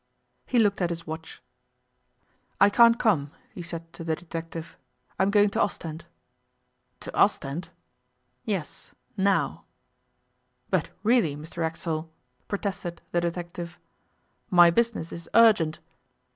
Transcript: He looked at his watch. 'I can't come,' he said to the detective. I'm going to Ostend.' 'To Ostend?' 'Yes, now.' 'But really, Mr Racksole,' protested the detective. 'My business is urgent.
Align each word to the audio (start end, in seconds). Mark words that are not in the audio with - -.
He 0.47 0.57
looked 0.57 0.81
at 0.81 0.89
his 0.89 1.05
watch. 1.05 1.43
'I 2.59 2.71
can't 2.71 2.97
come,' 2.97 3.29
he 3.53 3.61
said 3.61 3.93
to 3.93 4.03
the 4.03 4.15
detective. 4.15 4.75
I'm 5.19 5.29
going 5.29 5.51
to 5.51 5.61
Ostend.' 5.61 6.05
'To 7.01 7.15
Ostend?' 7.15 7.69
'Yes, 8.43 8.93
now.' 9.15 9.63
'But 10.71 10.89
really, 11.03 11.35
Mr 11.35 11.57
Racksole,' 11.57 12.09
protested 12.47 13.03
the 13.11 13.21
detective. 13.21 13.77
'My 14.49 14.71
business 14.71 15.11
is 15.11 15.29
urgent. 15.35 15.77